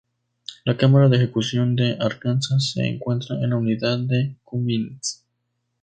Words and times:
La 0.65 0.77
cámara 0.77 1.09
de 1.09 1.17
ejecución 1.17 1.75
de 1.75 1.95
Arkansas 1.99 2.71
se 2.71 2.83
encuentra 2.87 3.35
en 3.35 3.51
la 3.51 3.57
Unidad 3.57 3.99
de 3.99 4.35
Cummins. 4.43 5.23